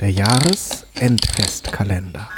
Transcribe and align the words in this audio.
Der 0.00 0.10
Jahresendfestkalender. 0.10 2.28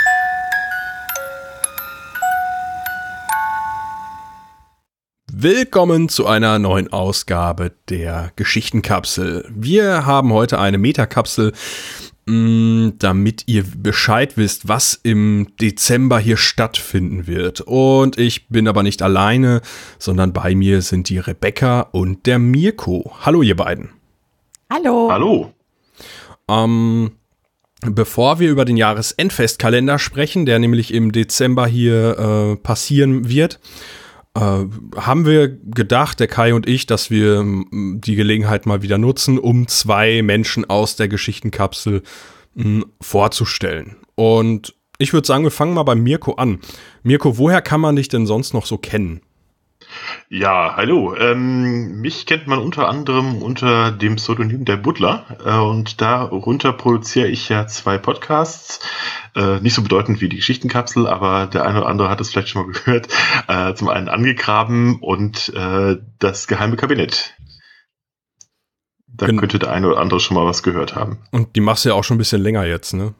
Willkommen 5.33 6.09
zu 6.09 6.29
einer 6.29 6.61
neuen 6.61 6.93
Ausgabe 6.93 7.73
der 7.89 8.31
Geschichtenkapsel. 8.37 9.45
Wir 9.51 10.07
haben 10.07 10.33
heute 10.33 10.61
eine 10.61 10.79
Metakapsel, 10.79 11.53
mm, 12.27 12.91
damit 13.01 13.49
ihr 13.49 13.65
Bescheid 13.65 14.37
wisst, 14.37 14.69
was 14.69 14.95
im 15.03 15.49
Dezember 15.61 16.21
hier 16.21 16.37
stattfinden 16.37 17.27
wird. 17.27 17.63
Und 17.63 18.19
ich 18.19 18.49
bin 18.49 18.69
aber 18.69 18.85
nicht 18.85 19.03
alleine, 19.03 19.63
sondern 19.99 20.33
bei 20.33 20.55
mir 20.55 20.81
sind 20.81 21.09
die 21.09 21.19
Rebecca 21.19 21.81
und 21.81 22.27
der 22.27 22.39
Mirko. 22.39 23.17
Hallo 23.23 23.43
ihr 23.43 23.57
beiden. 23.57 23.91
Hallo. 24.71 25.09
Hallo. 25.11 25.53
Ähm, 26.49 27.18
bevor 27.83 28.41
wir 28.41 28.51
über 28.51 28.65
den 28.65 28.77
Jahresendfestkalender 28.77 29.99
sprechen, 29.99 30.47
der 30.47 30.59
nämlich 30.59 30.93
im 30.93 31.13
Dezember 31.13 31.67
hier 31.67 32.19
äh, 32.19 32.57
passieren 32.57 33.29
wird, 33.29 33.61
äh, 34.35 34.65
haben 34.97 35.27
wir 35.27 35.49
gedacht, 35.49 36.21
der 36.21 36.27
Kai 36.27 36.55
und 36.55 36.69
ich, 36.69 36.87
dass 36.87 37.11
wir 37.11 37.39
m, 37.39 38.01
die 38.05 38.17
Gelegenheit 38.17 38.67
mal 38.67 38.83
wieder 38.83 38.99
nutzen, 38.99 39.39
um 39.39 39.69
zwei 39.69 40.23
Menschen 40.23 40.69
aus 40.69 40.97
der 40.97 41.09
Geschichtenkapsel 41.09 42.03
m, 42.57 42.85
vorzustellen. 43.01 43.97
Und 44.15 44.75
ich 44.99 45.13
würde 45.13 45.27
sagen, 45.27 45.45
wir 45.45 45.51
fangen 45.53 45.75
mal 45.75 45.85
bei 45.85 45.95
Mirko 45.95 46.35
an. 46.35 46.59
Mirko, 47.05 47.39
woher 47.39 47.63
kann 47.63 47.81
man 47.81 47.97
dich 47.97 48.09
denn 48.09 48.27
sonst 48.27 48.53
noch 48.53 48.67
so 48.67 48.79
kennen? 48.79 49.21
Ja, 50.29 50.75
hallo. 50.77 51.15
Ähm, 51.17 52.01
mich 52.01 52.27
kennt 52.27 52.47
man 52.47 52.59
unter 52.59 52.89
anderem 52.89 53.43
unter 53.43 53.91
dem 53.91 54.17
Pseudonym 54.17 54.65
der 54.65 54.77
Butler 54.77 55.25
äh, 55.45 55.59
und 55.59 56.01
darunter 56.01 56.73
produziere 56.73 57.29
ich 57.29 57.49
ja 57.49 57.67
zwei 57.67 57.99
Podcasts. 57.99 58.81
Äh, 59.35 59.61
nicht 59.61 59.75
so 59.75 59.83
bedeutend 59.83 60.21
wie 60.21 60.29
die 60.29 60.37
Geschichtenkapsel, 60.37 61.07
aber 61.07 61.47
der 61.47 61.65
eine 61.65 61.79
oder 61.79 61.89
andere 61.89 62.11
hat 62.11 62.21
es 62.21 62.31
vielleicht 62.31 62.49
schon 62.49 62.67
mal 62.67 62.73
gehört. 62.73 63.09
Äh, 63.49 63.75
zum 63.75 63.89
einen 63.89 64.09
angegraben 64.09 65.01
und 65.01 65.53
äh, 65.55 65.97
das 66.19 66.47
geheime 66.47 66.77
Kabinett. 66.77 67.35
Da 69.07 69.27
Gen- 69.27 69.39
könnte 69.39 69.59
der 69.59 69.73
eine 69.73 69.89
oder 69.89 69.99
andere 69.99 70.21
schon 70.21 70.37
mal 70.37 70.47
was 70.47 70.63
gehört 70.63 70.95
haben. 70.95 71.19
Und 71.33 71.57
die 71.57 71.61
machst 71.61 71.85
du 71.85 71.89
ja 71.89 71.95
auch 71.95 72.05
schon 72.05 72.17
ein 72.17 72.19
bisschen 72.19 72.43
länger 72.43 72.65
jetzt, 72.65 72.93
ne? 72.93 73.15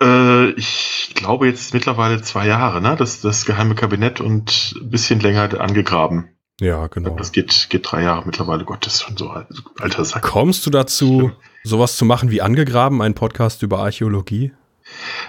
Äh, 0.00 0.50
ich 0.50 1.12
glaube 1.14 1.46
jetzt 1.46 1.74
mittlerweile 1.74 2.22
zwei 2.22 2.46
Jahre, 2.46 2.80
ne? 2.80 2.96
Das, 2.96 3.20
das 3.20 3.44
geheime 3.44 3.74
Kabinett 3.74 4.20
und 4.20 4.74
ein 4.80 4.90
bisschen 4.90 5.20
länger 5.20 5.60
angegraben. 5.60 6.28
Ja, 6.60 6.86
genau. 6.86 7.16
Das 7.16 7.32
geht, 7.32 7.66
geht 7.68 7.90
drei 7.90 8.02
Jahre 8.02 8.22
mittlerweile. 8.24 8.64
Gott, 8.64 8.86
das 8.86 8.94
ist 8.94 9.02
schon 9.02 9.16
so 9.16 9.28
alt, 9.28 9.46
alter 9.78 10.04
Sack. 10.04 10.22
Kommst 10.22 10.64
du 10.64 10.70
dazu, 10.70 11.32
sowas 11.64 11.96
zu 11.96 12.04
machen 12.04 12.30
wie 12.30 12.40
angegraben, 12.40 13.02
einen 13.02 13.14
Podcast 13.14 13.62
über 13.62 13.80
Archäologie? 13.80 14.52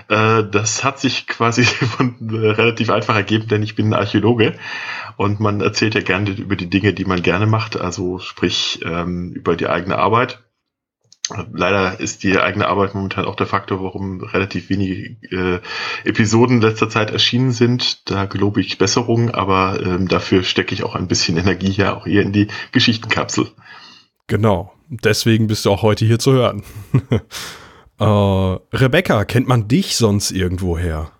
Äh, 0.08 0.43
das 0.49 0.83
hat 0.83 0.99
sich 0.99 1.27
quasi 1.27 1.63
von, 1.65 2.15
äh, 2.31 2.52
relativ 2.52 2.89
einfach 2.89 3.15
ergeben, 3.15 3.47
denn 3.47 3.63
ich 3.63 3.75
bin 3.75 3.93
Archäologe 3.93 4.58
und 5.17 5.39
man 5.39 5.61
erzählt 5.61 5.95
ja 5.95 6.02
gerne 6.02 6.30
über 6.30 6.55
die 6.55 6.69
Dinge, 6.69 6.93
die 6.93 7.05
man 7.05 7.21
gerne 7.21 7.47
macht, 7.47 7.80
also 7.80 8.19
sprich 8.19 8.80
ähm, 8.85 9.33
über 9.33 9.55
die 9.55 9.67
eigene 9.67 9.97
Arbeit. 9.97 10.43
Leider 11.52 12.00
ist 12.00 12.23
die 12.23 12.39
eigene 12.39 12.67
Arbeit 12.67 12.95
momentan 12.95 13.25
auch 13.25 13.36
der 13.36 13.47
Faktor, 13.47 13.83
warum 13.83 14.22
relativ 14.22 14.70
wenige 14.70 15.16
äh, 15.30 15.59
Episoden 16.03 16.58
in 16.58 16.61
letzter 16.61 16.89
Zeit 16.89 17.11
erschienen 17.11 17.52
sind. 17.52 18.09
Da 18.09 18.25
gelobe 18.25 18.61
ich 18.61 18.78
Besserung, 18.78 19.31
aber 19.31 19.80
ähm, 19.83 20.08
dafür 20.08 20.44
stecke 20.44 20.73
ich 20.73 20.83
auch 20.83 20.95
ein 20.95 21.08
bisschen 21.08 21.38
Energie 21.38 21.72
ja 21.72 21.95
auch 21.95 22.08
eher 22.08 22.22
in 22.22 22.33
die 22.33 22.48
Geschichtenkapsel. 22.72 23.48
Genau. 24.28 24.73
Deswegen 24.89 25.48
bist 25.48 25.66
du 25.66 25.72
auch 25.72 25.81
heute 25.81 26.05
hier 26.05 26.20
zu 26.20 26.31
hören. 26.31 26.64
äh, 28.00 28.03
Rebecca, 28.03 29.25
kennt 29.25 29.48
man 29.48 29.67
dich 29.67 29.98
sonst 29.98 30.31
irgendwoher? 30.31 31.11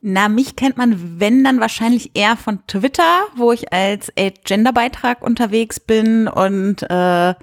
Na, 0.00 0.28
mich 0.28 0.54
kennt 0.56 0.76
man, 0.76 1.18
wenn 1.18 1.44
dann 1.44 1.60
wahrscheinlich 1.60 2.10
eher 2.14 2.36
von 2.36 2.58
Twitter, 2.66 3.26
wo 3.36 3.52
ich 3.52 3.72
als 3.72 4.12
Genderbeitrag 4.44 5.22
unterwegs 5.22 5.80
bin 5.80 6.28
und 6.28 6.82
äh, 6.82 7.34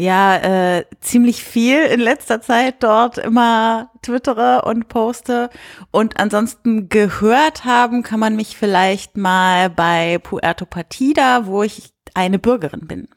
ja, 0.00 0.36
äh, 0.78 0.84
ziemlich 1.00 1.44
viel 1.44 1.84
in 1.84 2.00
letzter 2.00 2.40
Zeit 2.40 2.82
dort 2.82 3.18
immer 3.18 3.90
twittere 4.02 4.62
und 4.64 4.88
poste. 4.88 5.50
Und 5.90 6.18
ansonsten 6.18 6.88
gehört 6.88 7.64
haben 7.64 8.02
kann 8.02 8.18
man 8.18 8.34
mich 8.34 8.56
vielleicht 8.56 9.16
mal 9.16 9.68
bei 9.68 10.18
Puerto 10.18 10.64
Partida, 10.64 11.46
wo 11.46 11.62
ich 11.62 11.92
eine 12.14 12.38
Bürgerin 12.38 12.86
bin. 12.86 13.08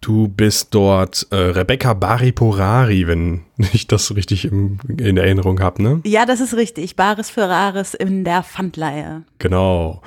Du 0.00 0.28
bist 0.28 0.74
dort 0.74 1.28
äh, 1.30 1.36
Rebecca 1.36 1.94
Bariporari, 1.94 3.06
wenn 3.06 3.42
ich 3.72 3.86
das 3.86 4.14
richtig 4.14 4.44
im, 4.46 4.78
in 4.88 5.16
Erinnerung 5.16 5.60
habe, 5.60 5.82
ne? 5.82 6.00
Ja, 6.04 6.26
das 6.26 6.40
ist 6.40 6.54
richtig. 6.54 6.96
Bares 6.96 7.30
für 7.30 7.48
Rares 7.48 7.94
in 7.94 8.24
der 8.24 8.42
Pfandleihe. 8.42 9.22
Genau. 9.38 10.02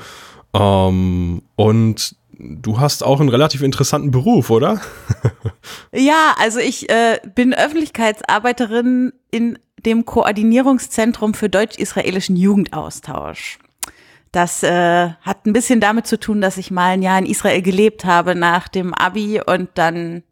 Ähm, 0.54 1.42
und 1.56 2.16
du 2.40 2.80
hast 2.80 3.04
auch 3.04 3.20
einen 3.20 3.30
relativ 3.30 3.62
interessanten 3.64 4.12
Beruf, 4.12 4.50
oder? 4.50 4.82
Ja, 5.94 6.36
also 6.38 6.60
ich 6.60 6.90
äh, 6.90 7.20
bin 7.36 7.54
Öffentlichkeitsarbeiterin 7.54 9.14
in 9.32 9.60
dem 9.86 10.06
Koordinierungszentrum 10.06 11.34
für 11.34 11.50
deutsch-israelischen 11.50 12.36
Jugendaustausch. 12.36 13.60
Das 14.32 14.62
äh, 14.64 15.10
hat 15.22 15.46
ein 15.46 15.54
bisschen 15.54 15.80
damit 15.80 16.08
zu 16.08 16.20
tun, 16.20 16.42
dass 16.42 16.58
ich 16.58 16.72
mal 16.72 16.90
ein 16.90 17.02
Jahr 17.02 17.18
in 17.20 17.26
Israel 17.26 17.62
gelebt 17.62 18.06
habe 18.06 18.36
nach 18.36 18.68
dem 18.68 18.94
Abi 18.94 19.42
und 19.46 19.70
dann 19.76 20.24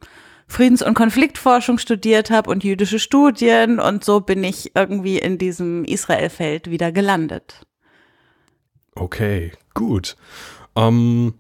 Friedens- 0.48 0.84
und 0.84 0.94
Konfliktforschung 0.94 1.78
studiert 1.78 2.30
habe 2.30 2.52
und 2.52 2.64
jüdische 2.64 3.00
Studien 3.00 3.80
und 3.80 4.04
so 4.04 4.20
bin 4.20 4.44
ich 4.44 4.76
irgendwie 4.76 5.18
in 5.18 5.38
diesem 5.38 5.86
Israelfeld 5.86 6.70
wieder 6.70 6.92
gelandet. 6.92 7.66
Okay, 8.94 9.54
gut. 9.74 10.16
Ähm, 10.76 11.34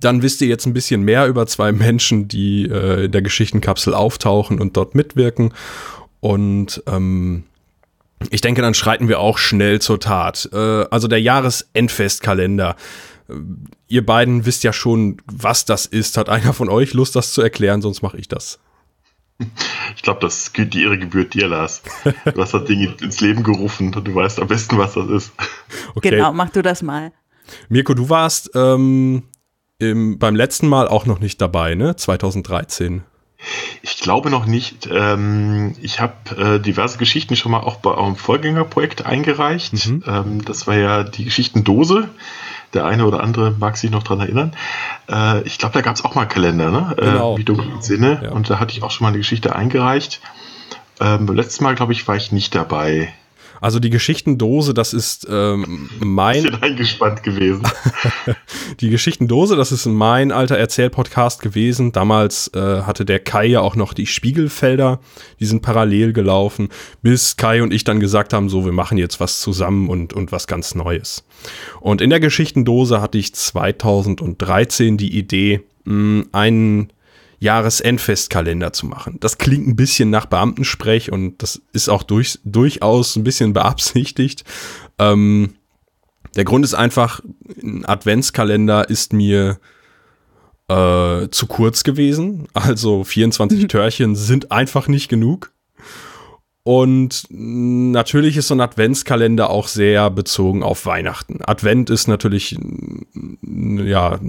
dann 0.00 0.22
wisst 0.22 0.40
ihr 0.40 0.48
jetzt 0.48 0.66
ein 0.66 0.72
bisschen 0.72 1.02
mehr 1.02 1.26
über 1.26 1.46
zwei 1.46 1.72
Menschen, 1.72 2.28
die 2.28 2.64
äh, 2.64 3.06
in 3.06 3.12
der 3.12 3.22
Geschichtenkapsel 3.22 3.94
auftauchen 3.94 4.60
und 4.60 4.76
dort 4.76 4.94
mitwirken. 4.94 5.52
Und 6.20 6.82
ähm, 6.86 7.44
ich 8.30 8.40
denke, 8.40 8.60
dann 8.62 8.74
schreiten 8.74 9.08
wir 9.08 9.20
auch 9.20 9.38
schnell 9.38 9.80
zur 9.80 10.00
Tat. 10.00 10.48
Äh, 10.52 10.56
also 10.90 11.08
der 11.08 11.20
Jahresendfestkalender. 11.20 12.76
Äh, 13.28 13.34
Ihr 13.88 14.06
beiden 14.06 14.46
wisst 14.46 14.62
ja 14.62 14.72
schon, 14.72 15.20
was 15.26 15.64
das 15.64 15.84
ist. 15.84 16.16
Hat 16.16 16.28
einer 16.28 16.52
von 16.52 16.68
euch 16.68 16.94
Lust, 16.94 17.16
das 17.16 17.32
zu 17.32 17.42
erklären? 17.42 17.82
Sonst 17.82 18.02
mache 18.02 18.18
ich 18.18 18.28
das. 18.28 18.60
Ich 19.96 20.02
glaube, 20.02 20.20
das 20.20 20.52
gilt 20.52 20.74
die 20.74 20.84
Ehre 20.84 20.96
gebührt 20.96 21.34
dir, 21.34 21.48
Lars. 21.48 21.82
Du 22.04 22.40
hast 22.40 22.54
das 22.54 22.64
Ding 22.66 22.94
ins 23.00 23.20
Leben 23.20 23.42
gerufen 23.42 23.92
und 23.92 24.06
du 24.06 24.14
weißt 24.14 24.38
am 24.38 24.46
besten, 24.46 24.78
was 24.78 24.94
das 24.94 25.08
ist. 25.08 25.32
Okay. 25.96 26.10
Genau, 26.10 26.32
mach 26.32 26.50
du 26.50 26.62
das 26.62 26.82
mal. 26.82 27.10
Mirko, 27.68 27.94
du 27.94 28.08
warst 28.08 28.50
ähm, 28.54 29.24
im, 29.80 30.18
beim 30.18 30.36
letzten 30.36 30.68
Mal 30.68 30.88
auch 30.88 31.06
noch 31.06 31.18
nicht 31.18 31.40
dabei, 31.40 31.74
ne? 31.74 31.96
2013. 31.96 33.02
Ich 33.82 33.98
glaube 34.00 34.30
noch 34.30 34.44
nicht. 34.44 34.88
Ähm, 34.92 35.74
ich 35.80 36.00
habe 36.00 36.36
äh, 36.36 36.60
diverse 36.60 36.98
Geschichten 36.98 37.36
schon 37.36 37.52
mal 37.52 37.60
auch 37.60 37.76
bei 37.76 37.90
eurem 37.90 38.16
Vorgängerprojekt 38.16 39.06
eingereicht. 39.06 39.86
Mhm. 39.86 40.04
Ähm, 40.06 40.44
das 40.44 40.66
war 40.66 40.76
ja 40.76 41.02
die 41.02 41.24
Geschichtendose. 41.24 42.08
Der 42.74 42.84
eine 42.84 43.06
oder 43.06 43.22
andere 43.22 43.50
mag 43.58 43.76
sich 43.76 43.90
noch 43.90 44.02
dran 44.02 44.20
erinnern. 44.20 44.52
Äh, 45.10 45.42
ich 45.42 45.58
glaube, 45.58 45.72
da 45.72 45.80
gab 45.80 45.96
es 45.96 46.04
auch 46.04 46.14
mal 46.14 46.22
einen 46.22 46.30
Kalender, 46.30 46.70
ne? 46.70 46.94
Genau. 46.96 47.34
Äh, 47.34 47.38
wie 47.38 47.44
dunkel 47.44 47.70
Sinne. 47.80 48.20
Ja. 48.22 48.30
Und 48.32 48.50
da 48.50 48.60
hatte 48.60 48.72
ich 48.72 48.82
auch 48.82 48.90
schon 48.90 49.06
mal 49.06 49.08
eine 49.08 49.18
Geschichte 49.18 49.56
eingereicht. 49.56 50.20
Ähm, 51.00 51.24
beim 51.24 51.36
letzten 51.36 51.64
Mal, 51.64 51.74
glaube 51.74 51.92
ich, 51.92 52.06
war 52.06 52.16
ich 52.16 52.30
nicht 52.30 52.54
dabei. 52.54 53.12
Also 53.60 53.78
die 53.78 53.90
Geschichtendose, 53.90 54.74
das 54.74 54.92
ist 54.92 55.26
ähm, 55.30 55.90
Ich 55.98 56.04
mein, 56.04 56.42
bin 56.42 56.54
eingespannt 56.62 57.22
gewesen. 57.22 57.62
die 58.80 58.90
Geschichtendose, 58.90 59.56
das 59.56 59.72
ist 59.72 59.86
mein 59.86 60.32
alter 60.32 60.56
Erzählpodcast 60.56 61.42
gewesen. 61.42 61.92
Damals 61.92 62.50
äh, 62.54 62.82
hatte 62.82 63.04
der 63.04 63.20
Kai 63.20 63.46
ja 63.46 63.60
auch 63.60 63.76
noch 63.76 63.92
die 63.92 64.06
Spiegelfelder, 64.06 65.00
die 65.38 65.46
sind 65.46 65.62
parallel 65.62 66.12
gelaufen, 66.12 66.68
bis 67.02 67.36
Kai 67.36 67.62
und 67.62 67.72
ich 67.72 67.84
dann 67.84 68.00
gesagt 68.00 68.32
haben, 68.32 68.48
so, 68.48 68.64
wir 68.64 68.72
machen 68.72 68.98
jetzt 68.98 69.20
was 69.20 69.40
zusammen 69.40 69.88
und, 69.88 70.12
und 70.12 70.32
was 70.32 70.46
ganz 70.46 70.74
Neues. 70.74 71.24
Und 71.80 72.00
in 72.00 72.10
der 72.10 72.20
Geschichtendose 72.20 73.00
hatte 73.00 73.18
ich 73.18 73.34
2013 73.34 74.96
die 74.96 75.16
Idee, 75.16 75.62
mh, 75.84 76.24
einen 76.32 76.92
Jahresendfestkalender 77.40 78.72
zu 78.72 78.86
machen. 78.86 79.16
Das 79.20 79.38
klingt 79.38 79.66
ein 79.66 79.76
bisschen 79.76 80.10
nach 80.10 80.26
Beamtensprech 80.26 81.10
und 81.10 81.42
das 81.42 81.60
ist 81.72 81.88
auch 81.88 82.02
durch, 82.02 82.38
durchaus 82.44 83.16
ein 83.16 83.24
bisschen 83.24 83.52
beabsichtigt. 83.54 84.44
Ähm, 84.98 85.54
der 86.36 86.44
Grund 86.44 86.64
ist 86.64 86.74
einfach, 86.74 87.20
ein 87.62 87.84
Adventskalender 87.86 88.88
ist 88.88 89.12
mir 89.12 89.58
äh, 90.68 91.28
zu 91.30 91.46
kurz 91.48 91.82
gewesen. 91.82 92.46
Also 92.52 93.04
24 93.04 93.66
Törchen 93.66 94.14
sind 94.14 94.52
einfach 94.52 94.86
nicht 94.86 95.08
genug. 95.08 95.52
Und 96.62 97.24
natürlich 97.30 98.36
ist 98.36 98.48
so 98.48 98.54
ein 98.54 98.60
Adventskalender 98.60 99.48
auch 99.48 99.66
sehr 99.66 100.10
bezogen 100.10 100.62
auf 100.62 100.84
Weihnachten. 100.84 101.38
Advent 101.42 101.88
ist 101.88 102.06
natürlich 102.06 102.56
ja 103.42 104.20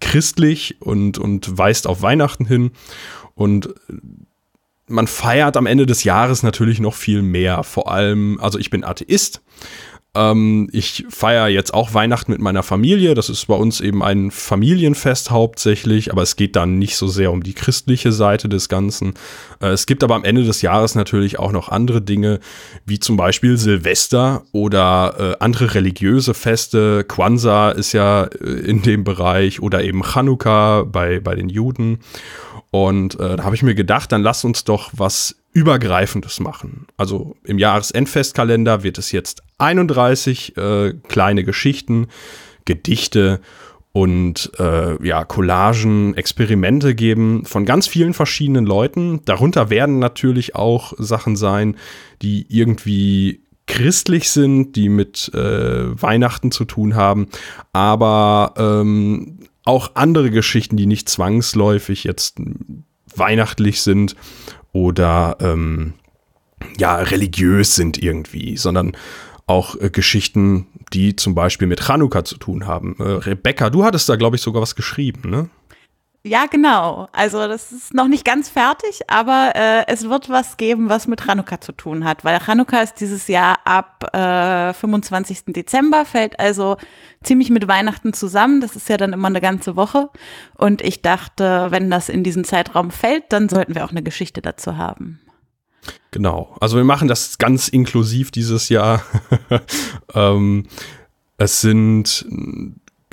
christlich 0.00 0.80
und, 0.80 1.18
und 1.18 1.56
weist 1.56 1.86
auf 1.86 2.02
Weihnachten 2.02 2.46
hin. 2.46 2.72
Und 3.34 3.74
man 4.86 5.06
feiert 5.06 5.56
am 5.56 5.66
Ende 5.66 5.86
des 5.86 6.04
Jahres 6.04 6.42
natürlich 6.42 6.80
noch 6.80 6.94
viel 6.94 7.22
mehr. 7.22 7.62
Vor 7.62 7.90
allem, 7.90 8.38
also 8.40 8.58
ich 8.58 8.70
bin 8.70 8.84
Atheist 8.84 9.42
ähm, 10.14 10.68
ich 10.72 11.04
feiere 11.08 11.48
jetzt 11.48 11.74
auch 11.74 11.94
Weihnachten 11.94 12.32
mit 12.32 12.40
meiner 12.40 12.62
Familie. 12.62 13.14
Das 13.14 13.28
ist 13.28 13.46
bei 13.46 13.54
uns 13.54 13.80
eben 13.80 14.02
ein 14.02 14.30
Familienfest 14.30 15.30
hauptsächlich, 15.30 16.12
aber 16.12 16.22
es 16.22 16.36
geht 16.36 16.56
dann 16.56 16.78
nicht 16.78 16.96
so 16.96 17.08
sehr 17.08 17.32
um 17.32 17.42
die 17.42 17.54
christliche 17.54 18.12
Seite 18.12 18.48
des 18.48 18.68
Ganzen. 18.68 19.14
Äh, 19.60 19.68
es 19.68 19.86
gibt 19.86 20.04
aber 20.04 20.14
am 20.14 20.24
Ende 20.24 20.44
des 20.44 20.62
Jahres 20.62 20.94
natürlich 20.94 21.38
auch 21.38 21.52
noch 21.52 21.68
andere 21.68 22.00
Dinge, 22.00 22.40
wie 22.86 23.00
zum 23.00 23.16
Beispiel 23.16 23.56
Silvester 23.56 24.42
oder 24.52 25.14
äh, 25.18 25.36
andere 25.42 25.74
religiöse 25.74 26.34
Feste. 26.34 27.04
Kwanzaa 27.04 27.70
ist 27.70 27.92
ja 27.92 28.24
äh, 28.24 28.46
in 28.46 28.82
dem 28.82 29.02
Bereich 29.04 29.60
oder 29.60 29.82
eben 29.82 30.02
Chanukka 30.04 30.84
bei, 30.84 31.18
bei 31.18 31.34
den 31.34 31.48
Juden. 31.48 31.98
Und 32.74 33.20
äh, 33.20 33.36
da 33.36 33.44
habe 33.44 33.54
ich 33.54 33.62
mir 33.62 33.76
gedacht, 33.76 34.10
dann 34.10 34.22
lass 34.24 34.44
uns 34.44 34.64
doch 34.64 34.90
was 34.96 35.36
Übergreifendes 35.52 36.40
machen. 36.40 36.88
Also 36.96 37.36
im 37.44 37.56
Jahresendfestkalender 37.58 38.82
wird 38.82 38.98
es 38.98 39.12
jetzt 39.12 39.44
31 39.58 40.56
äh, 40.56 40.94
kleine 41.06 41.44
Geschichten, 41.44 42.08
Gedichte 42.64 43.40
und 43.92 44.50
äh, 44.58 45.06
ja, 45.06 45.24
Collagen, 45.24 46.16
Experimente 46.16 46.96
geben 46.96 47.44
von 47.44 47.64
ganz 47.64 47.86
vielen 47.86 48.12
verschiedenen 48.12 48.66
Leuten. 48.66 49.20
Darunter 49.24 49.70
werden 49.70 50.00
natürlich 50.00 50.56
auch 50.56 50.94
Sachen 50.98 51.36
sein, 51.36 51.76
die 52.22 52.44
irgendwie 52.48 53.44
christlich 53.68 54.30
sind, 54.30 54.74
die 54.74 54.88
mit 54.88 55.30
äh, 55.32 56.02
Weihnachten 56.02 56.50
zu 56.50 56.64
tun 56.64 56.96
haben, 56.96 57.28
aber 57.72 58.54
ähm, 58.56 59.38
auch 59.64 59.92
andere 59.94 60.30
Geschichten, 60.30 60.76
die 60.76 60.86
nicht 60.86 61.08
zwangsläufig 61.08 62.04
jetzt 62.04 62.38
weihnachtlich 63.14 63.80
sind 63.80 64.16
oder 64.72 65.36
ähm, 65.40 65.94
ja 66.78 66.96
religiös 66.96 67.74
sind 67.74 68.02
irgendwie, 68.02 68.56
sondern 68.56 68.96
auch 69.46 69.76
äh, 69.80 69.90
Geschichten, 69.90 70.66
die 70.92 71.16
zum 71.16 71.34
Beispiel 71.34 71.68
mit 71.68 71.80
Chanukka 71.80 72.24
zu 72.24 72.36
tun 72.36 72.66
haben. 72.66 72.96
Äh, 72.98 73.02
Rebecca, 73.02 73.70
du 73.70 73.84
hattest 73.84 74.08
da, 74.08 74.16
glaube 74.16 74.36
ich, 74.36 74.42
sogar 74.42 74.62
was 74.62 74.74
geschrieben, 74.74 75.30
ne? 75.30 75.48
Ja, 76.26 76.46
genau. 76.46 77.06
Also 77.12 77.46
das 77.46 77.70
ist 77.70 77.92
noch 77.92 78.08
nicht 78.08 78.24
ganz 78.24 78.48
fertig, 78.48 79.00
aber 79.08 79.52
äh, 79.54 79.84
es 79.88 80.08
wird 80.08 80.30
was 80.30 80.56
geben, 80.56 80.88
was 80.88 81.06
mit 81.06 81.20
Chanukka 81.20 81.60
zu 81.60 81.72
tun 81.72 82.06
hat, 82.06 82.24
weil 82.24 82.40
Chanukka 82.40 82.80
ist 82.80 82.94
dieses 82.94 83.28
Jahr 83.28 83.58
ab 83.66 84.08
äh, 84.14 84.72
25. 84.72 85.44
Dezember, 85.48 86.06
fällt 86.06 86.40
also 86.40 86.78
ziemlich 87.22 87.50
mit 87.50 87.68
Weihnachten 87.68 88.14
zusammen. 88.14 88.62
Das 88.62 88.74
ist 88.74 88.88
ja 88.88 88.96
dann 88.96 89.12
immer 89.12 89.28
eine 89.28 89.42
ganze 89.42 89.76
Woche. 89.76 90.08
Und 90.56 90.80
ich 90.80 91.02
dachte, 91.02 91.66
wenn 91.68 91.90
das 91.90 92.08
in 92.08 92.24
diesen 92.24 92.44
Zeitraum 92.44 92.90
fällt, 92.90 93.24
dann 93.28 93.50
sollten 93.50 93.74
wir 93.74 93.84
auch 93.84 93.90
eine 93.90 94.02
Geschichte 94.02 94.40
dazu 94.40 94.78
haben. 94.78 95.20
Genau. 96.10 96.56
Also 96.58 96.78
wir 96.78 96.84
machen 96.84 97.06
das 97.06 97.36
ganz 97.36 97.68
inklusiv 97.68 98.30
dieses 98.30 98.70
Jahr. 98.70 99.02
ähm, 100.14 100.68
es 101.36 101.60
sind 101.60 102.24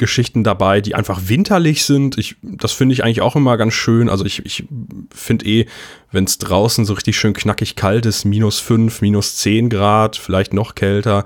Geschichten 0.01 0.43
dabei, 0.43 0.81
die 0.81 0.95
einfach 0.95 1.21
winterlich 1.27 1.85
sind. 1.85 2.17
Ich, 2.17 2.35
das 2.41 2.71
finde 2.71 2.93
ich 2.93 3.03
eigentlich 3.03 3.21
auch 3.21 3.35
immer 3.35 3.55
ganz 3.55 3.75
schön. 3.75 4.09
Also 4.09 4.25
ich, 4.25 4.43
ich 4.43 4.65
finde 5.13 5.45
eh, 5.45 5.67
wenn 6.11 6.23
es 6.23 6.39
draußen 6.39 6.85
so 6.85 6.93
richtig 6.93 7.17
schön 7.17 7.33
knackig 7.33 7.75
kalt 7.75 8.07
ist, 8.07 8.25
minus 8.25 8.59
fünf, 8.59 9.01
minus 9.01 9.35
zehn 9.35 9.69
Grad, 9.69 10.15
vielleicht 10.15 10.53
noch 10.53 10.73
kälter, 10.73 11.23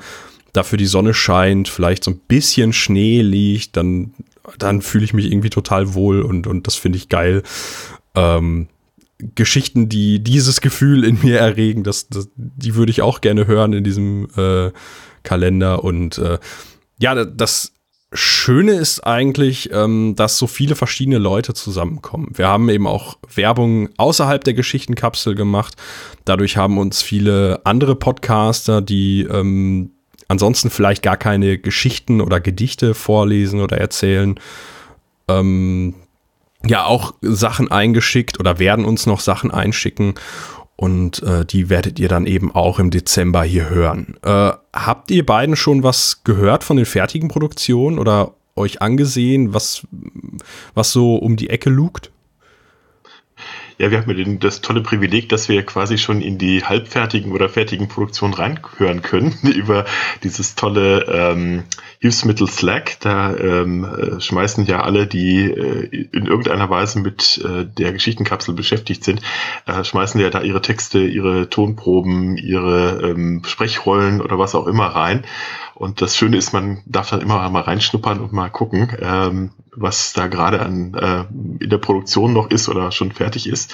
dafür 0.52 0.78
die 0.78 0.88
Sonne 0.88 1.14
scheint, 1.14 1.70
vielleicht 1.70 2.04
so 2.04 2.12
ein 2.12 2.20
bisschen 2.28 2.74
Schnee 2.74 3.22
liegt, 3.22 3.78
dann, 3.78 4.14
dann 4.60 4.82
fühle 4.82 5.06
ich 5.06 5.14
mich 5.14 5.28
irgendwie 5.28 5.50
total 5.50 5.94
wohl 5.94 6.22
und, 6.22 6.46
und 6.46 6.68
das 6.68 6.76
finde 6.76 6.98
ich 6.98 7.08
geil. 7.08 7.44
Ähm, 8.14 8.68
Geschichten, 9.36 9.88
die 9.88 10.20
dieses 10.22 10.60
Gefühl 10.60 11.06
in 11.06 11.20
mir 11.24 11.40
erregen, 11.40 11.86
das, 11.86 12.10
das, 12.10 12.28
die 12.36 12.76
würde 12.76 12.92
ich 12.92 13.02
auch 13.02 13.22
gerne 13.22 13.48
hören 13.48 13.72
in 13.72 13.86
diesem 13.86 14.28
äh, 14.36 14.72
Kalender. 15.24 15.86
Und 15.86 16.18
äh, 16.18 16.40
ja, 17.00 17.24
das 17.24 17.72
Schöne 18.16 18.74
ist 18.74 19.02
eigentlich, 19.02 19.72
ähm, 19.72 20.16
dass 20.16 20.38
so 20.38 20.48
viele 20.48 20.76
verschiedene 20.76 21.18
Leute 21.18 21.54
zusammenkommen. 21.54 22.32
Wir 22.34 22.48
haben 22.48 22.70
eben 22.70 22.88
auch 22.88 23.18
Werbung 23.34 23.90
außerhalb 23.98 24.44
der 24.44 24.54
Geschichtenkapsel 24.54 25.36
gemacht. 25.36 25.76
Dadurch 26.24 26.58
haben 26.58 26.78
uns 26.78 27.02
viele 27.02 27.62
andere 27.66 27.96
Podcaster, 27.96 28.82
die 28.82 29.24
ähm, 29.24 29.92
ansonsten 30.28 30.70
vielleicht 30.70 31.04
gar 31.04 31.18
keine 31.18 31.58
Geschichten 31.58 32.22
oder 32.22 32.40
Gedichte 32.40 32.94
vorlesen 32.94 33.62
oder 33.62 33.78
erzählen, 33.78 34.40
ähm, 35.28 35.96
ja 36.66 36.86
auch 36.86 37.14
Sachen 37.22 37.70
eingeschickt 37.72 38.40
oder 38.40 38.60
werden 38.60 38.86
uns 38.86 39.06
noch 39.06 39.20
Sachen 39.20 39.52
einschicken. 39.52 40.16
Und 40.78 41.24
äh, 41.24 41.46
die 41.46 41.70
werdet 41.70 42.00
ihr 42.00 42.10
dann 42.10 42.26
eben 42.26 42.54
auch 42.54 42.80
im 42.80 42.92
Dezember 42.92 43.44
hier 43.44 43.70
hören. 43.70 44.18
Äh, 44.24 44.52
habt 44.74 45.10
ihr 45.10 45.26
beiden 45.26 45.56
schon 45.56 45.84
was 45.84 46.24
gehört 46.24 46.64
von 46.64 46.78
den 46.78 46.86
fertigen 46.86 47.30
Produktionen 47.30 47.98
oder 47.98 48.34
euch 48.56 48.82
angesehen, 48.82 49.54
was, 49.54 49.88
was 50.74 50.92
so 50.92 51.16
um 51.16 51.36
die 51.38 51.50
Ecke 51.50 51.70
lugt? 51.70 52.12
Ja, 53.78 53.92
wir 53.92 54.00
haben 54.00 54.40
das 54.40 54.62
tolle 54.62 54.82
Privileg, 54.82 55.28
dass 55.28 55.50
wir 55.50 55.66
quasi 55.66 55.98
schon 55.98 56.22
in 56.22 56.38
die 56.38 56.64
halbfertigen 56.64 57.34
oder 57.34 57.50
fertigen 57.50 57.90
Produktionen 57.90 58.34
reinhören 58.34 59.02
können 59.02 59.38
über 59.44 59.86
dieses 60.24 60.56
tolle 60.56 61.06
ähm, 61.10 61.64
Hilfsmittel 62.00 62.48
Slack. 62.48 62.98
Da 63.02 63.36
ähm, 63.36 63.84
äh, 63.84 64.22
schmeißen 64.22 64.66
ja 64.66 64.82
alle, 64.82 65.08
die 65.08 65.52
äh, 65.52 66.08
in 66.14 66.26
irgendeiner 66.26 66.70
Weise 66.70 67.00
mit 67.00 67.44
äh, 67.44 67.66
der 67.66 67.92
Geschichtenkapsel 67.92 68.54
beschäftigt 68.54 69.04
sind, 69.04 69.22
äh, 69.66 69.84
schmeißen 69.84 70.22
ja 70.22 70.30
da 70.30 70.42
ihre 70.42 70.62
Texte, 70.62 71.00
ihre 71.00 71.50
Tonproben, 71.50 72.38
ihre 72.38 73.02
ähm, 73.12 73.42
Sprechrollen 73.46 74.22
oder 74.22 74.40
was 74.40 74.56
auch 74.56 74.68
immer 74.68 74.88
rein. 74.88 75.26
Und 75.74 76.02
das 76.02 76.16
Schöne 76.16 76.38
ist, 76.38 76.54
man 76.54 76.82
darf 76.86 77.10
dann 77.10 77.20
immer 77.20 77.50
mal 77.50 77.62
reinschnuppern 77.62 78.22
und 78.22 78.32
mal 78.32 78.50
gucken, 78.50 78.96
ähm, 79.02 79.52
was 79.76 80.14
da 80.14 80.28
gerade 80.28 80.62
an 80.62 80.94
äh, 80.94 81.64
in 81.64 81.70
der 81.70 81.78
Produktion 81.78 82.34
noch 82.34 82.50
ist 82.50 82.70
oder 82.70 82.92
schon 82.92 83.12
fertig 83.12 83.48
ist. 83.48 83.74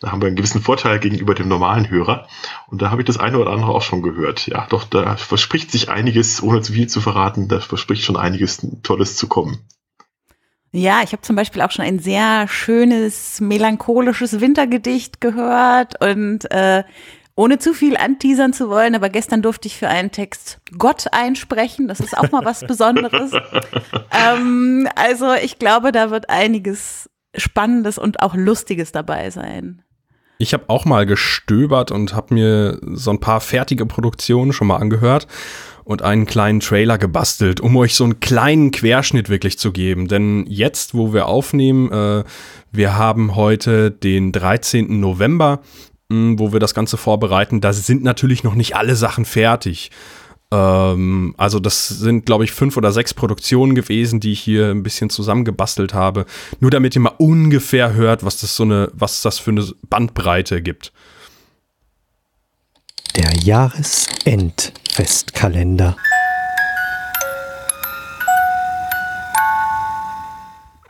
Da 0.00 0.10
haben 0.10 0.20
wir 0.20 0.26
einen 0.26 0.36
gewissen 0.36 0.62
Vorteil 0.62 0.98
gegenüber 0.98 1.34
dem 1.34 1.48
normalen 1.48 1.88
Hörer. 1.88 2.26
Und 2.68 2.82
da 2.82 2.90
habe 2.90 3.02
ich 3.02 3.06
das 3.06 3.18
eine 3.18 3.38
oder 3.38 3.50
andere 3.50 3.72
auch 3.72 3.82
schon 3.82 4.02
gehört. 4.02 4.46
Ja, 4.46 4.66
doch, 4.68 4.84
da 4.84 5.16
verspricht 5.16 5.70
sich 5.70 5.90
einiges, 5.90 6.42
ohne 6.42 6.60
zu 6.60 6.72
viel 6.72 6.88
zu 6.88 7.00
verraten, 7.00 7.48
da 7.48 7.60
verspricht 7.60 8.02
schon 8.02 8.16
einiges 8.16 8.66
Tolles 8.82 9.16
zu 9.16 9.28
kommen. 9.28 9.58
Ja, 10.74 11.02
ich 11.04 11.12
habe 11.12 11.20
zum 11.20 11.36
Beispiel 11.36 11.60
auch 11.60 11.70
schon 11.70 11.84
ein 11.84 11.98
sehr 11.98 12.48
schönes, 12.48 13.40
melancholisches 13.42 14.40
Wintergedicht 14.40 15.20
gehört 15.20 16.02
und 16.02 16.50
äh, 16.50 16.82
ohne 17.42 17.58
zu 17.58 17.74
viel 17.74 17.96
anteasern 17.96 18.52
zu 18.52 18.68
wollen, 18.68 18.94
aber 18.94 19.08
gestern 19.08 19.42
durfte 19.42 19.66
ich 19.66 19.76
für 19.76 19.88
einen 19.88 20.12
Text 20.12 20.60
Gott 20.78 21.06
einsprechen. 21.10 21.88
Das 21.88 21.98
ist 21.98 22.16
auch 22.16 22.30
mal 22.30 22.44
was 22.44 22.60
Besonderes. 22.60 23.32
ähm, 24.12 24.88
also 24.94 25.32
ich 25.42 25.58
glaube, 25.58 25.90
da 25.90 26.12
wird 26.12 26.30
einiges 26.30 27.10
Spannendes 27.36 27.98
und 27.98 28.22
auch 28.22 28.36
Lustiges 28.36 28.92
dabei 28.92 29.30
sein. 29.30 29.82
Ich 30.38 30.54
habe 30.54 30.64
auch 30.68 30.84
mal 30.84 31.04
gestöbert 31.04 31.90
und 31.90 32.14
habe 32.14 32.34
mir 32.34 32.78
so 32.92 33.10
ein 33.10 33.18
paar 33.18 33.40
fertige 33.40 33.86
Produktionen 33.86 34.52
schon 34.52 34.68
mal 34.68 34.76
angehört 34.76 35.26
und 35.82 36.02
einen 36.02 36.26
kleinen 36.26 36.60
Trailer 36.60 36.96
gebastelt, 36.96 37.60
um 37.60 37.76
euch 37.76 37.96
so 37.96 38.04
einen 38.04 38.20
kleinen 38.20 38.70
Querschnitt 38.70 39.28
wirklich 39.28 39.58
zu 39.58 39.72
geben. 39.72 40.06
Denn 40.06 40.46
jetzt, 40.48 40.94
wo 40.94 41.12
wir 41.12 41.26
aufnehmen, 41.26 41.90
äh, 41.90 42.22
wir 42.70 42.96
haben 42.96 43.34
heute 43.34 43.90
den 43.90 44.30
13. 44.30 45.00
November 45.00 45.60
wo 46.38 46.52
wir 46.52 46.60
das 46.60 46.74
Ganze 46.74 46.96
vorbereiten, 46.96 47.60
da 47.60 47.72
sind 47.72 48.02
natürlich 48.02 48.44
noch 48.44 48.54
nicht 48.54 48.76
alle 48.76 48.96
Sachen 48.96 49.24
fertig. 49.24 49.90
Ähm, 50.52 51.34
also 51.38 51.58
das 51.58 51.88
sind, 51.88 52.26
glaube 52.26 52.44
ich, 52.44 52.52
fünf 52.52 52.76
oder 52.76 52.92
sechs 52.92 53.14
Produktionen 53.14 53.74
gewesen, 53.74 54.20
die 54.20 54.32
ich 54.32 54.40
hier 54.40 54.70
ein 54.70 54.82
bisschen 54.82 55.08
zusammengebastelt 55.10 55.94
habe. 55.94 56.26
Nur 56.60 56.70
damit 56.70 56.94
ihr 56.94 57.00
mal 57.00 57.14
ungefähr 57.18 57.94
hört, 57.94 58.22
was 58.24 58.36
das 58.38 58.54
so 58.54 58.64
eine, 58.64 58.90
was 58.92 59.22
das 59.22 59.38
für 59.38 59.52
eine 59.52 59.66
Bandbreite 59.88 60.60
gibt. 60.60 60.92
Der 63.16 63.32
Jahresendfestkalender. 63.42 65.96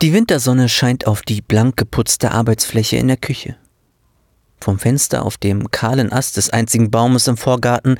Die 0.03 0.13
Wintersonne 0.13 0.69
scheint 0.69 1.07
auf 1.07 1.23
die 1.23 1.41
blank 1.43 1.77
geputzte 1.77 2.33
Arbeitsfläche 2.33 2.97
in 2.97 3.07
der 3.07 3.17
Küche. 3.17 3.55
Vom 4.63 4.79
Fenster 4.79 5.27
auf 5.27 5.39
dem 5.39 5.73
kahlen 5.73 6.13
Ast 6.13 6.37
des 6.37 6.51
einzigen 6.51 6.89
Baumes 6.89 7.27
im 7.27 7.37
Vorgarten 7.37 7.99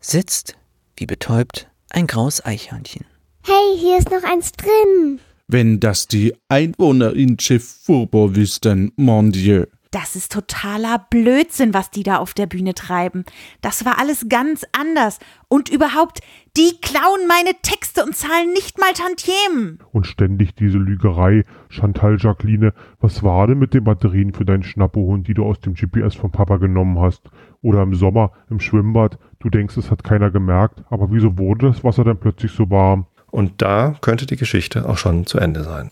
sitzt, 0.00 0.56
wie 0.96 1.06
betäubt, 1.06 1.70
ein 1.90 2.08
graues 2.08 2.44
Eichhörnchen. 2.44 3.06
Hey, 3.44 3.78
hier 3.78 3.98
ist 3.98 4.10
noch 4.10 4.24
eins 4.24 4.50
drin. 4.50 5.20
Wenn 5.46 5.78
das 5.78 6.08
die 6.08 6.34
Einwohner 6.48 7.14
in 7.14 7.38
Chefurbo 7.38 8.34
wüssten, 8.34 8.90
mon 8.96 9.30
Dieu. 9.30 9.66
Das 9.92 10.16
ist 10.16 10.32
totaler 10.32 10.98
Blödsinn, 11.10 11.74
was 11.74 11.90
die 11.90 12.02
da 12.02 12.16
auf 12.16 12.34
der 12.34 12.46
Bühne 12.46 12.74
treiben. 12.74 13.24
Das 13.60 13.84
war 13.84 13.98
alles 13.98 14.26
ganz 14.28 14.66
anders. 14.72 15.18
Und 15.48 15.68
überhaupt, 15.68 16.20
die 16.56 16.78
klauen 16.80 17.28
meine 17.28 17.52
Texte 17.62 18.02
und 18.02 18.16
zahlen 18.16 18.52
nicht 18.54 18.80
mal 18.80 18.92
Tantiemen. 18.94 19.78
Und 19.92 20.06
ständig 20.06 20.54
diese 20.54 20.78
Lügerei. 20.78 21.44
Chantal 21.68 22.16
Jacqueline, 22.18 22.72
was 23.00 23.22
war 23.22 23.46
denn 23.46 23.58
mit 23.58 23.74
den 23.74 23.84
Batterien 23.84 24.32
für 24.32 24.46
deinen 24.46 24.62
Schnappohund, 24.62 25.28
die 25.28 25.34
du 25.34 25.44
aus 25.44 25.60
dem 25.60 25.74
GPS 25.74 26.14
von 26.14 26.30
Papa 26.32 26.56
genommen 26.56 26.98
hast? 26.98 27.30
Oder 27.60 27.82
im 27.82 27.94
Sommer 27.94 28.32
im 28.50 28.60
Schwimmbad, 28.60 29.18
du 29.38 29.50
denkst, 29.50 29.76
es 29.76 29.90
hat 29.90 30.02
keiner 30.02 30.30
gemerkt, 30.30 30.82
aber 30.90 31.12
wieso 31.12 31.38
wurde 31.38 31.68
das 31.68 31.84
Wasser 31.84 32.02
dann 32.02 32.18
plötzlich 32.18 32.52
so 32.52 32.70
warm? 32.70 33.06
Und 33.30 33.62
da 33.62 33.94
könnte 34.00 34.26
die 34.26 34.36
Geschichte 34.36 34.88
auch 34.88 34.98
schon 34.98 35.26
zu 35.26 35.38
Ende 35.38 35.64
sein. 35.64 35.90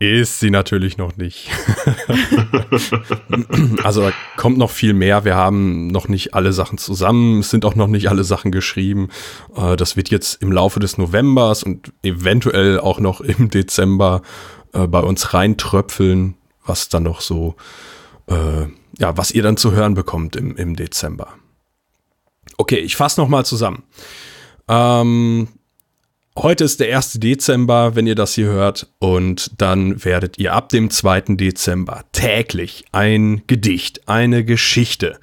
Ist 0.00 0.38
sie 0.38 0.50
natürlich 0.50 0.96
noch 0.96 1.16
nicht. 1.16 1.50
also 3.82 4.02
da 4.02 4.12
kommt 4.36 4.58
noch 4.58 4.70
viel 4.70 4.92
mehr. 4.94 5.24
Wir 5.24 5.34
haben 5.34 5.88
noch 5.88 6.08
nicht 6.08 6.34
alle 6.34 6.52
Sachen 6.52 6.78
zusammen. 6.78 7.40
Es 7.40 7.50
sind 7.50 7.64
auch 7.64 7.74
noch 7.74 7.88
nicht 7.88 8.08
alle 8.08 8.24
Sachen 8.24 8.52
geschrieben. 8.52 9.08
Äh, 9.56 9.76
das 9.76 9.96
wird 9.96 10.10
jetzt 10.10 10.40
im 10.42 10.52
Laufe 10.52 10.80
des 10.80 10.98
Novembers 10.98 11.62
und 11.62 11.92
eventuell 12.02 12.78
auch 12.80 13.00
noch 13.00 13.20
im 13.20 13.50
Dezember 13.50 14.22
äh, 14.72 14.86
bei 14.86 15.00
uns 15.00 15.34
reintröpfeln, 15.34 16.36
was 16.64 16.88
dann 16.88 17.02
noch 17.04 17.20
so, 17.20 17.56
äh, 18.26 18.66
ja, 18.98 19.16
was 19.16 19.30
ihr 19.30 19.42
dann 19.42 19.56
zu 19.56 19.72
hören 19.72 19.94
bekommt 19.94 20.36
im, 20.36 20.56
im 20.56 20.76
Dezember. 20.76 21.34
Okay, 22.56 22.78
ich 22.78 22.96
fasse 22.96 23.20
nochmal 23.20 23.44
zusammen. 23.44 23.82
Ähm, 24.68 25.48
Heute 26.40 26.62
ist 26.62 26.78
der 26.78 26.96
1. 26.96 27.14
Dezember, 27.14 27.96
wenn 27.96 28.06
ihr 28.06 28.14
das 28.14 28.34
hier 28.34 28.46
hört, 28.46 28.86
und 29.00 29.60
dann 29.60 30.04
werdet 30.04 30.38
ihr 30.38 30.52
ab 30.52 30.68
dem 30.68 30.88
2. 30.88 31.34
Dezember 31.34 32.04
täglich 32.12 32.84
ein 32.92 33.42
Gedicht, 33.48 34.08
eine 34.08 34.44
Geschichte, 34.44 35.18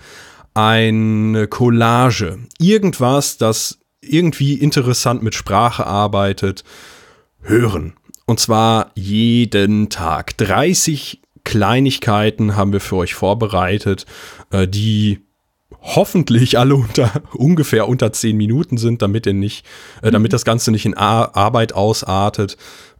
eine 0.53 1.47
Collage, 1.47 2.39
irgendwas, 2.59 3.37
das 3.37 3.79
irgendwie 4.01 4.55
interessant 4.55 5.23
mit 5.23 5.35
Sprache 5.35 5.85
arbeitet, 5.85 6.65
hören. 7.39 7.93
Und 8.25 8.41
zwar 8.41 8.91
jeden 8.95 9.89
Tag. 9.89 10.35
30 10.35 11.21
Kleinigkeiten 11.45 12.57
haben 12.57 12.73
wir 12.73 12.81
für 12.81 12.97
euch 12.97 13.13
vorbereitet, 13.13 14.05
äh, 14.51 14.67
die 14.67 15.24
hoffentlich 15.81 16.57
alle 16.57 16.75
unter 16.75 17.11
ungefähr 17.33 17.87
unter 17.87 18.11
zehn 18.13 18.37
Minuten 18.37 18.77
sind, 18.77 19.01
damit 19.01 19.25
ihr 19.25 19.33
nicht, 19.33 19.65
äh, 20.01 20.11
damit 20.11 20.33
das 20.33 20.45
Ganze 20.45 20.71
nicht 20.71 20.85
in 20.85 20.95
Ar 20.95 21.35
Arbeit 21.35 21.73
ausartet. 21.73 22.57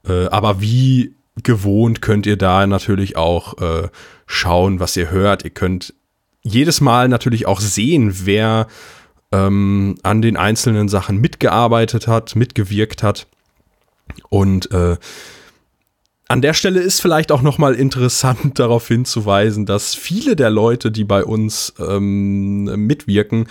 Äh, 0.07 0.27
aber 0.27 0.61
wie 0.61 1.15
gewohnt 1.43 2.01
könnt 2.01 2.25
ihr 2.25 2.37
da 2.37 2.65
natürlich 2.65 3.17
auch 3.17 3.57
äh, 3.59 3.89
schauen, 4.25 4.79
was 4.79 4.95
ihr 4.95 5.11
hört. 5.11 5.43
Ihr 5.43 5.49
könnt 5.49 5.93
jedes 6.41 6.79
Mal 6.79 7.07
natürlich 7.09 7.45
auch 7.45 7.59
sehen, 7.59 8.25
wer 8.25 8.67
ähm, 9.31 9.95
an 10.03 10.21
den 10.21 10.37
einzelnen 10.37 10.87
Sachen 10.87 11.19
mitgearbeitet 11.19 12.07
hat, 12.07 12.35
mitgewirkt 12.35 13.03
hat. 13.03 13.27
Und 14.29 14.71
äh, 14.71 14.97
an 16.27 16.41
der 16.41 16.53
Stelle 16.53 16.79
ist 16.79 17.01
vielleicht 17.01 17.31
auch 17.31 17.41
noch 17.41 17.57
mal 17.57 17.75
interessant 17.75 18.59
darauf 18.59 18.87
hinzuweisen, 18.87 19.65
dass 19.65 19.95
viele 19.95 20.35
der 20.35 20.49
Leute, 20.49 20.91
die 20.91 21.03
bei 21.03 21.23
uns 21.23 21.73
ähm, 21.79 22.63
mitwirken, 22.85 23.47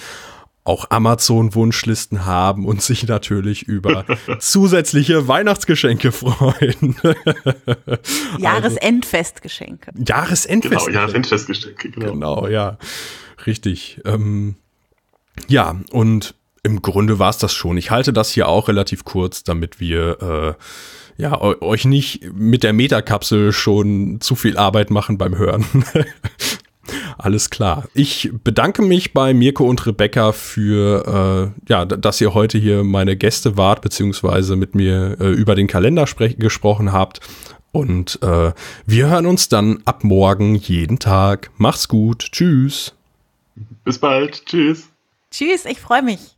auch 0.66 0.87
Amazon-Wunschlisten 0.90 2.25
haben 2.25 2.64
und 2.64 2.81
sich 2.81 3.07
natürlich 3.07 3.64
über 3.64 4.07
zusätzliche 4.38 5.28
Weihnachtsgeschenke 5.28 6.11
freuen. 6.11 6.97
Jahresendfestgeschenke. 8.38 9.90
Also, 9.93 10.04
Jahresendfestgeschenke. 10.07 10.90
Genau, 10.90 11.00
Jahresendfestgeschenke, 11.00 11.90
genau. 11.90 12.12
Genau, 12.12 12.49
ja. 12.49 12.78
Richtig. 13.47 14.00
Ähm, 14.07 14.57
ja, 15.49 15.76
und 15.90 16.35
im 16.64 16.83
Grunde 16.83 17.18
war 17.18 17.30
es 17.30 17.38
das 17.38 17.54
schon. 17.54 17.76
Ich 17.76 17.90
halte 17.90 18.12
das 18.12 18.33
hier 18.33 18.49
auch 18.49 18.68
relativ 18.68 19.04
kurz, 19.04 19.44
damit 19.44 19.78
wir 19.78 20.56
äh, 20.59 21.23
ja, 21.23 21.40
euch 21.40 21.85
nicht 21.85 22.33
mit 22.35 22.64
der 22.64 22.73
Metakapsel 22.73 23.52
schon 23.52 24.21
zu 24.21 24.35
viel 24.35 24.56
Arbeit 24.56 24.90
machen 24.90 25.18
beim 25.18 25.38
Hören. 25.38 25.64
Alles 27.18 27.50
klar. 27.50 27.85
Ich 27.94 28.30
bedanke 28.42 28.83
mich 28.83 29.12
bei 29.12 29.33
Mirko 29.33 29.64
und 29.64 29.87
Rebecca 29.87 30.33
für, 30.33 31.52
äh, 31.66 31.71
ja, 31.71 31.85
dass 31.85 32.21
ihr 32.21 32.35
heute 32.35 32.59
hier 32.59 32.83
meine 32.83 33.16
Gäste 33.16 33.56
wart, 33.56 33.80
beziehungsweise 33.80 34.56
mit 34.56 34.75
mir 34.75 35.16
äh, 35.21 35.30
über 35.30 35.54
den 35.54 35.66
Kalender 35.66 36.06
gesprochen 36.38 36.92
habt. 36.92 37.21
Und 37.73 38.18
äh, 38.23 38.52
wir 38.87 39.09
hören 39.09 39.26
uns 39.26 39.49
dann 39.49 39.83
ab 39.85 40.04
morgen 40.04 40.54
jeden 40.54 40.99
Tag. 40.99 41.50
Macht's 41.56 41.88
gut. 41.88 42.28
Tschüss. 42.33 42.94
Bis 43.85 43.99
bald. 43.99 44.47
Tschüss. 44.47 44.88
Tschüss, 45.30 45.64
ich 45.64 45.80
freue 45.80 46.02
mich. 46.02 46.34